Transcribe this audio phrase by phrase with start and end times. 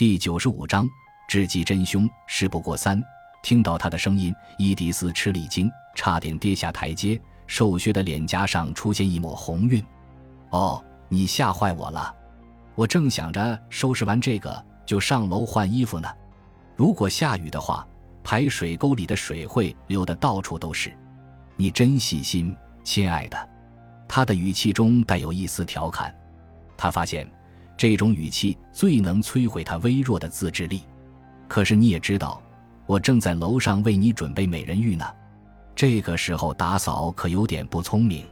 [0.00, 0.88] 第九十五章，
[1.28, 2.98] 智计真凶，事不过三。
[3.42, 9.84] 听到他的声音，伊迪丝吃了一惊，差点跌下台阶，瘦削的脸颊上出现一抹红晕。
[10.52, 12.14] 哦，你吓坏我了！
[12.74, 16.08] 我正想着收拾完这个就上楼换衣服呢。
[16.76, 17.86] 如果下雨的话，
[18.24, 20.90] 排水沟里的水会流得到处都是。
[21.56, 23.48] 你真细心，亲爱的。
[24.08, 26.10] 他的语气中带有一丝调侃。
[26.74, 27.30] 他发现，
[27.80, 30.82] 这种语气最能摧毁他微弱的自制力。
[31.48, 32.38] 可是你也知道。
[32.84, 35.06] 我正在楼上为你准备美人浴呢，
[35.76, 38.26] 这个时候打扫可有点不聪明，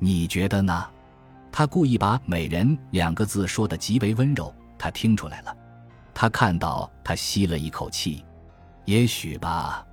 [0.00, 0.84] 你觉得呢？
[1.52, 5.56] 他故意把“美人”两个字说的极为温柔，他听出来了。
[6.12, 8.24] 他看到他吸了一口气，
[8.84, 9.86] 也许吧。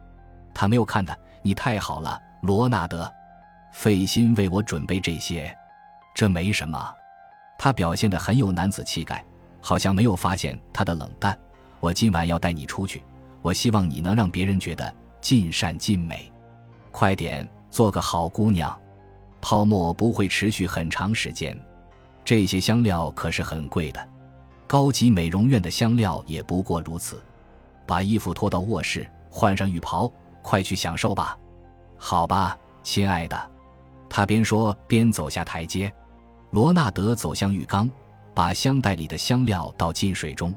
[0.51, 3.07] 他没有看他，你太好了，罗纳德，
[3.71, 5.55] 费心为我准备这些，
[6.15, 6.91] 这没什么。
[7.63, 9.23] 他表现得很有男子气概，
[9.61, 11.37] 好像没有发现他的冷淡。
[11.79, 13.03] 我今晚要带你出去。
[13.43, 16.31] 我希望你能让别人觉得尽善尽美，
[16.89, 18.75] 快点做个好姑娘。
[19.41, 21.55] 泡沫不会持续很长时间，
[22.25, 24.09] 这些香料可是很贵的，
[24.65, 27.21] 高级美容院的香料也不过如此。
[27.85, 31.37] 把衣服脱到卧室，换上浴袍，快去享受吧。
[31.95, 33.51] 好吧，亲爱的。
[34.09, 35.93] 他边说边走下台阶。
[36.51, 37.89] 罗纳德走向浴缸，
[38.33, 40.53] 把香袋里的香料倒进水中。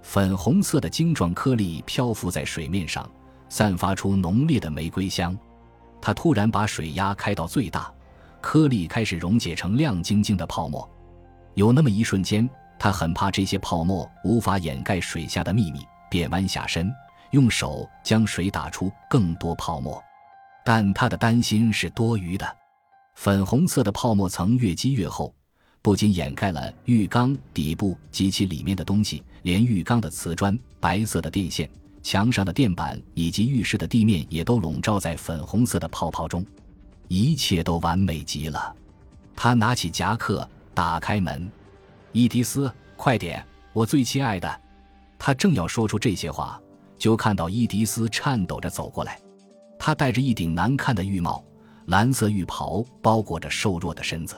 [0.00, 3.06] 粉红色的晶状颗粒漂浮在水面上，
[3.50, 5.36] 散发出浓烈的玫瑰香。
[6.00, 7.92] 他突然把水压开到最大，
[8.40, 10.88] 颗粒开始溶解成亮晶晶的泡沫。
[11.54, 12.48] 有那么一瞬间，
[12.78, 16.90] 他很怕这些泡沫无法掩盖水下的秘密，便弯下身，
[17.32, 20.02] 用手将水打出更多泡沫。
[20.64, 22.56] 但他的担心是多余的，
[23.16, 25.34] 粉红色的泡沫层越积越厚。
[25.80, 31.68] 不仅掩盖了浴缸底部及其里面的东西，连浴缸的瓷砖、白色的电线、
[32.02, 36.44] 墙上的垫板以及浴室的地面也都笼罩在粉红色的泡泡中，
[37.08, 38.74] 一切都完美极了。
[39.34, 41.50] 他拿起夹克，打开门
[42.12, 44.60] ：“伊迪丝，快点，我最亲爱的。”
[45.18, 46.60] 他正要说出这些话，
[46.98, 49.18] 就看到伊迪丝颤抖着走过来。
[49.78, 51.44] 他戴着一顶难看的浴帽，
[51.86, 54.36] 蓝色浴袍包裹着瘦弱的身子。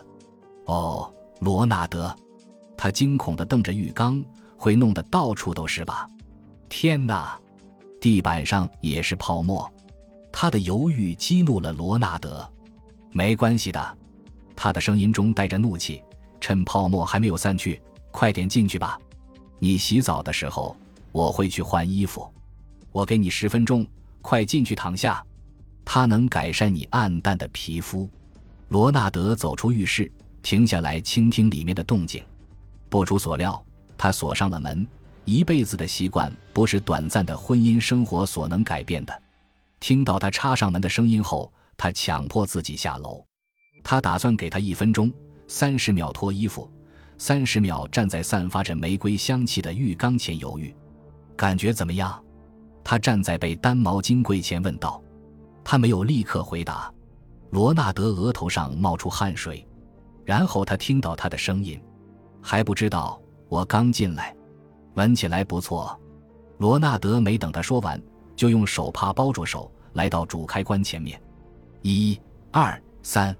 [0.66, 1.12] 哦。
[1.40, 2.12] 罗纳德，
[2.76, 4.20] 他惊恐地瞪着浴缸，
[4.56, 6.10] 会弄得到处都是吧？
[6.68, 7.38] 天哪，
[8.00, 9.72] 地板上也是泡沫。
[10.32, 12.44] 他的犹豫激怒了罗纳德。
[13.12, 13.98] 没关系的，
[14.56, 16.02] 他的声音中带着怒气。
[16.40, 18.98] 趁泡沫还没有散去，快点进去吧。
[19.60, 20.76] 你洗澡的时候，
[21.12, 22.28] 我会去换衣服。
[22.90, 23.86] 我给你十分钟，
[24.22, 25.24] 快进去躺下。
[25.90, 28.06] 它能改善你暗淡的皮肤。
[28.68, 30.12] 罗纳德走出浴室。
[30.40, 32.22] 停下来倾听里面的动静，
[32.88, 33.62] 不出所料，
[33.96, 34.86] 他锁上了门。
[35.24, 39.22] 一辈子的习惯不是短暂的婚姻生活所能改变的。
[39.80, 43.22] 听到他插上门的声音后，他强迫自己下楼。
[43.82, 45.12] 他打算给他一分钟，
[45.48, 46.70] 三十秒脱衣服，
[47.18, 50.74] 三十秒站在散发着玫瑰香气的浴缸前犹豫。
[51.36, 52.22] 感觉怎么样？
[52.84, 55.02] 他站在被单毛巾柜前问道。
[55.70, 56.90] 他没有立刻回答。
[57.50, 59.62] 罗纳德额头上冒出汗水。
[60.24, 61.78] 然后他听到他的声音，
[62.40, 63.20] 还不知道
[63.50, 64.34] 我刚进来，
[64.94, 65.94] 闻起来不错。
[66.56, 68.00] 罗纳德没等他说完，
[68.34, 71.20] 就用手帕包住手，来到主开关前面。
[71.82, 72.18] 一、
[72.50, 73.36] 二、三，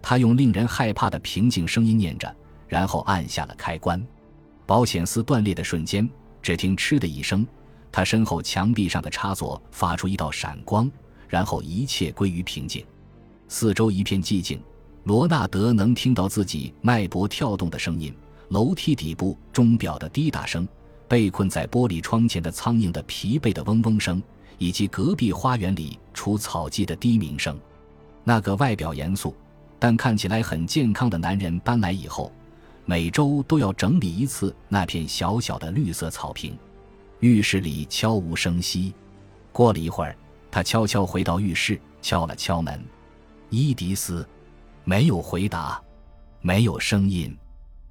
[0.00, 2.34] 他用令人害怕的平静声音念着，
[2.66, 4.02] 然后按下了开关。
[4.64, 6.08] 保险丝断裂的瞬间，
[6.40, 7.46] 只听“嗤”的一声，
[7.92, 10.90] 他身后墙壁上的插座发出一道闪光，
[11.28, 12.84] 然后一切归于平静，
[13.48, 14.60] 四周一片寂静。
[15.04, 18.12] 罗纳德能听到自己脉搏跳动的声音，
[18.48, 20.66] 楼梯底部钟表的滴答声，
[21.06, 24.20] 被困在玻璃窗前的苍蝇的疲惫的嗡嗡声，
[24.58, 27.56] 以及隔壁花园里除草机的低鸣声。
[28.24, 29.32] 那个外表严肃，
[29.78, 32.32] 但看起来很健康的男人搬来以后，
[32.84, 36.58] 每周都要整理一次那片小小的绿色草坪。
[37.20, 38.92] 浴室里悄无声息。
[39.52, 40.16] 过了一会儿，
[40.56, 42.82] 他悄悄回到浴室，敲了敲门。
[43.50, 44.26] 伊迪丝。
[44.84, 45.78] 没有回答，
[46.40, 47.36] 没有声音，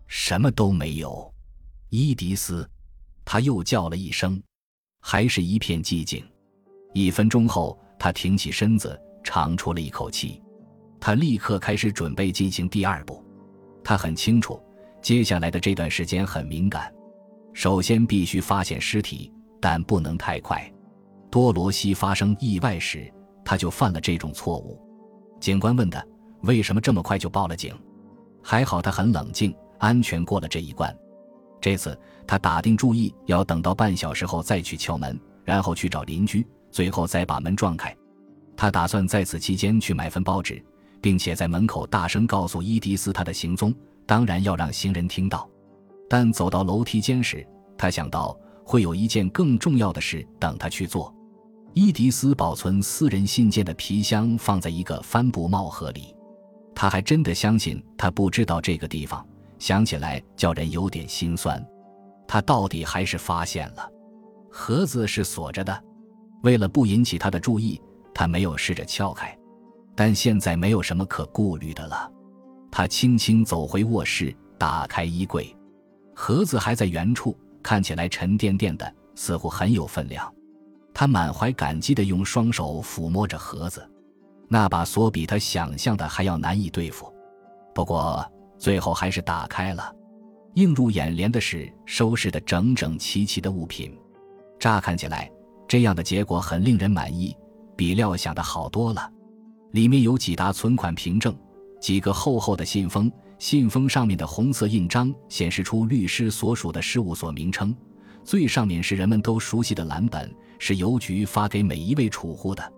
[0.07, 1.31] 什么都没有。
[1.89, 2.67] 伊迪丝，
[3.23, 4.41] 他又叫了一声，
[4.99, 6.25] 还是一片寂静。
[6.95, 10.41] 一分钟后，他挺起身子，长出了一口气。
[10.99, 13.23] 他立刻开始准备进行第二步。
[13.83, 14.59] 他很清楚，
[15.03, 16.91] 接下来的这段时间很敏感。
[17.53, 19.31] 首先必须发现尸体，
[19.61, 20.67] 但不能太快。
[21.35, 24.81] 多罗西发生意外时，他就犯了这种错误。
[25.41, 26.01] 警官问他。
[26.43, 27.75] 为什么这么快就报了警？
[28.41, 30.95] 还好他很冷静，安全过了这一关。
[31.59, 37.93] 这次他打定主意要等到半小时后再去敲门，然后去找邻居，最后再把门撞开。
[38.55, 40.63] 他打算在此期间去买份报纸，
[41.01, 45.49] 并且在门口大声告诉伊迪丝他的行踪，当然要让行人听到。
[46.07, 47.45] 但走到楼梯间时，
[47.77, 51.13] 他想到会有一件更重要的事等他去做。
[51.75, 56.15] 伊迪丝保存私人信件的皮箱放在一个帆布帽盒里，
[56.73, 59.27] 他还真的相信他不知道这个地方，
[59.59, 61.61] 想起来叫人有点心酸。
[62.25, 63.91] 他到底还是发现了，
[64.49, 65.83] 盒子是锁着的。
[66.43, 67.81] 为了不引起他的注意，
[68.13, 69.37] 他没有试着撬开。
[69.97, 72.09] 但现在没有什么可顾虑的了。
[72.71, 75.53] 他轻轻走回卧室，打开衣柜，
[76.15, 80.33] 盒子还在原处，看起来沉甸甸的，似乎很有分量。
[80.97, 83.85] 他满怀感激地用双手抚摸着盒子，
[84.47, 87.13] 那把锁比他想象的还要难以对付。
[87.73, 88.25] 不过
[88.57, 89.93] 最后还是打开了。
[90.53, 93.93] 映入眼帘的是收拾得整整齐齐的物品。
[94.57, 95.29] 乍看起来，
[95.67, 97.35] 这样的结果很令人满意，
[97.75, 99.11] 比料想的好多了。
[99.71, 101.35] 里面有几沓存款凭证，
[101.81, 107.75] 几个厚厚的信封，信封上面的红色印章显示出律师所属的事务所名称。
[108.23, 110.33] 最上面是人们都熟悉的蓝本。
[110.59, 112.73] 是邮局发给每一位储户的。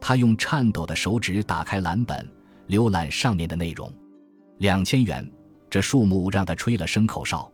[0.00, 2.30] 他用颤抖的手指打开蓝本，
[2.68, 3.90] 浏览上面的内容。
[4.58, 5.28] 两千元，
[5.70, 7.50] 这数目让他吹了声口哨。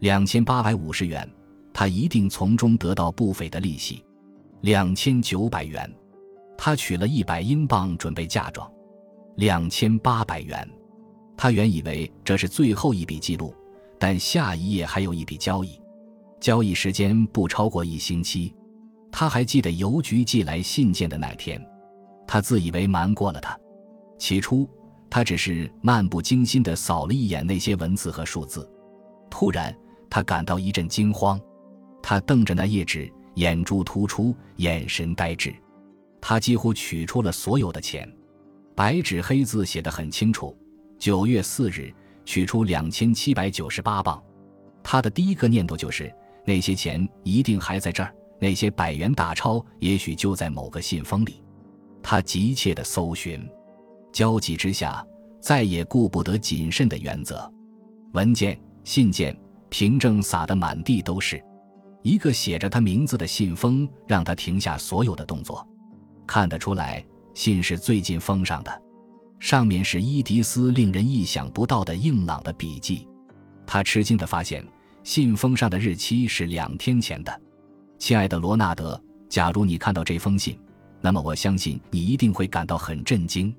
[0.00, 1.28] 两千八百五十元，
[1.72, 4.04] 他一定从中得到不菲的利息。
[4.62, 5.90] 两千九百元，
[6.58, 8.70] 他取了一百英镑准备嫁妆。
[9.36, 10.68] 两千八百元，
[11.36, 13.54] 他原以为这是最后一笔记录，
[13.98, 15.80] 但下一页还有一笔交易，
[16.40, 18.54] 交易时间不超过一星期。
[19.16, 21.64] 他还记得邮局寄来信件的那天，
[22.26, 23.56] 他自以为瞒过了他。
[24.18, 24.68] 起初，
[25.08, 28.68] 他只是漫不经心地扫了一眼那些文字和数字。
[29.30, 29.72] 突然，
[30.10, 31.40] 他感到一阵惊慌。
[32.02, 35.54] 他瞪着那页纸，眼珠突出，眼神呆滞。
[36.20, 38.12] 他几乎取出了所有的钱，
[38.74, 40.58] 白纸黑字写得很清楚：
[40.98, 41.94] 九月四日
[42.24, 44.20] 取出两千七百九十八镑。
[44.82, 46.12] 他的第一个念头就是，
[46.44, 48.12] 那些钱一定还在这儿。
[48.44, 51.42] 那些百元大钞也许就在某个信封里，
[52.02, 53.42] 他急切地搜寻，
[54.12, 55.02] 焦急之下
[55.40, 57.50] 再也顾不得谨慎的原则。
[58.12, 59.34] 文件、信件、
[59.70, 61.42] 凭证撒得满地都是，
[62.02, 65.66] 一个写着他名字的信封让他停下所有的动作。
[66.26, 67.02] 看得出来，
[67.32, 68.82] 信是最近封上的，
[69.40, 73.08] 上面是伊迪丝令人意想不到的硬朗的笔迹。
[73.66, 74.62] 他吃惊地发现，
[75.02, 77.40] 信封上的日期是两天前的。
[78.04, 80.60] 亲爱的罗纳德，假如你看到这封信，
[81.00, 83.50] 那么我相信你一定会感到很震惊。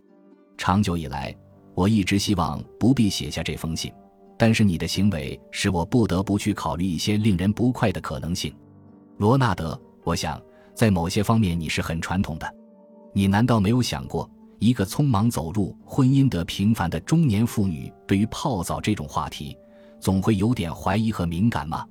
[0.56, 1.36] 长久以来，
[1.74, 3.92] 我一直希望不必写下这封信，
[4.38, 8.56] 但是你的行为使我不得不去考虑一些令人不快的可能性。
[9.18, 10.40] 罗纳德，我想
[10.76, 12.48] 在某些方面你是很传统的。
[13.16, 19.58] 你难道没有想过，一个匆忙走入婚姻的平凡的中年妇女，对于泡澡这种话题，
[20.00, 21.84] 总会有点怀疑和敏感吗？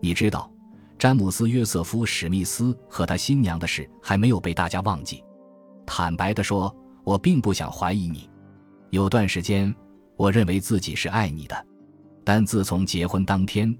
[0.00, 0.48] 你知道。
[0.98, 5.22] 詹姆斯·约瑟夫·史密斯和他新娘的事还没有被大家忘记。
[5.86, 6.74] 坦白地说，
[7.04, 8.28] 我并不想怀疑你。
[8.90, 9.72] 有段时间，
[10.16, 11.66] 我认为自己是爱你的，
[12.24, 13.72] 但自从结婚当天，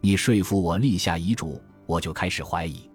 [0.00, 2.90] 你说服我立下遗嘱，我就开始怀疑。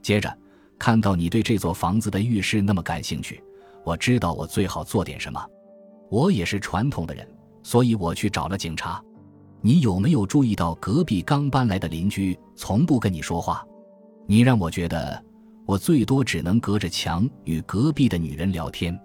[0.00, 0.32] 接着，
[0.78, 3.42] 看到你对这座房子的浴室那么感兴趣，
[3.84, 5.44] 我知道我最好做点什么。
[6.08, 7.28] 我也是传统的人，
[7.64, 9.02] 所以我去找了警察。
[9.66, 13.66] 你有没有注意到隔壁刚搬来的邻居从不跟你说话？
[14.24, 15.20] 你让我觉得
[15.64, 18.96] 我最多只能隔着墙与隔壁的女人聊天。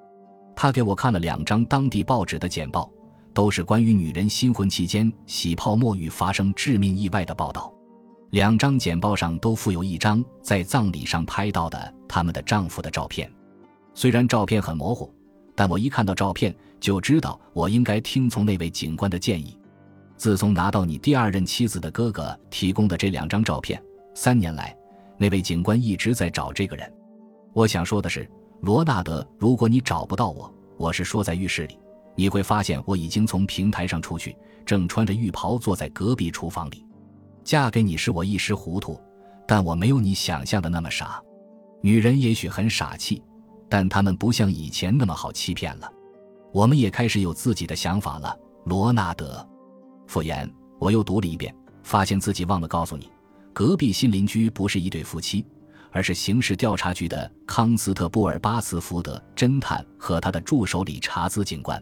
[0.55, 2.87] 他给我看了两张当地报纸的简报，
[3.33, 7.73] 都是关于女人新婚期间洗泡沫浴发生致命意外的报道。
[8.29, 13.27] 两张简报上都附有一张在葬礼上拍到的他们的丈夫的照片。
[13.95, 15.11] 虽然照片很模糊，
[15.55, 19.57] 但我一看到照片就知道我应该听从那位警官的建议。
[20.21, 23.81] 自从拿到你第二任妻子的哥哥提供的这两张照片，
[24.13, 24.77] 三年来，
[25.17, 26.93] 那位警官一直在找这个人。
[27.53, 31.79] 我想说的是，罗纳德，如果你找不到我，我是说在浴室里，
[32.13, 36.85] 你会发现我已经从平台上出去，正穿着浴袍坐在隔壁厨房里。
[37.43, 39.01] 嫁给你是我一时糊涂，
[39.47, 41.19] 但我没有你想象的那么傻。
[41.81, 43.23] 女人也许很傻气，
[43.67, 45.91] 但她们不像以前那么好欺骗了。
[46.53, 49.43] 我们也开始有自己的想法了，罗纳德。
[50.11, 50.45] 复言，
[50.77, 53.09] 我又读了一遍，发现自己忘了告诉你，
[53.53, 55.45] 隔壁新邻居不是一对夫妻，
[55.89, 61.81] 而是刑事调查局的康斯特布尔巴茨福德侦探和他的助手理查兹警官。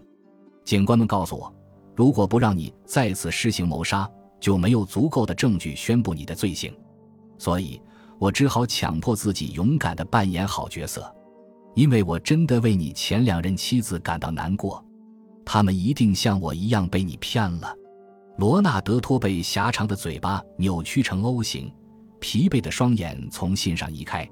[0.63, 1.51] 警官们告诉我，
[1.95, 4.07] 如果不让你再次施行谋杀，
[4.39, 6.71] 就没有足够的证据宣布你的罪行，
[7.39, 7.81] 所以
[8.19, 11.12] 我只好强迫自己勇敢地扮演好角色，
[11.74, 14.86] 因为我真的为你前两任妻子感到难过，
[15.43, 17.74] 他们一定像我一样被你骗了。
[18.39, 21.69] 罗纳德托被狭长的嘴巴扭曲成 O 型，
[22.22, 24.25] 疲惫的双眼从信上移开。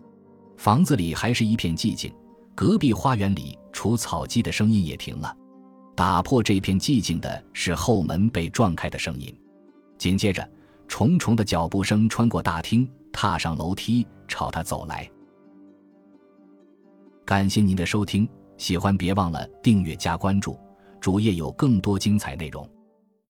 [0.56, 2.10] 房子里还是一片寂静，
[2.56, 5.36] 隔壁花园里除草机的声音也停了。
[5.94, 9.38] 打破这片寂静的是后门被撞开的声音，
[9.98, 10.50] 紧接着，
[10.88, 15.06] 重重的脚步声穿过大厅，踏上楼梯，朝他走来。
[17.26, 18.26] 感谢您的收听，
[18.58, 20.58] 喜欢别忘了订阅加关注，
[21.02, 22.66] 主页有更多精彩内容。